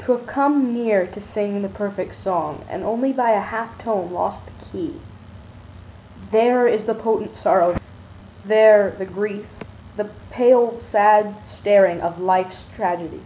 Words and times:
To 0.00 0.12
have 0.12 0.26
come 0.26 0.74
near 0.74 1.06
to 1.06 1.20
sing 1.22 1.62
the 1.62 1.68
perfect 1.70 2.14
song 2.14 2.66
And 2.68 2.84
only 2.84 3.14
by 3.14 3.30
a 3.30 3.40
half 3.40 3.78
tone 3.82 4.12
lost 4.12 4.44
the 4.44 4.52
key, 4.66 5.00
There 6.30 6.68
is 6.68 6.84
the 6.84 6.94
potent 6.94 7.34
sorrow, 7.34 7.76
there 8.44 8.90
the 8.90 9.06
grief, 9.06 9.46
The 9.96 10.10
pale, 10.30 10.80
sad 10.90 11.34
staring 11.48 12.02
of 12.02 12.20
life's 12.20 12.60
tragedy. 12.76 13.22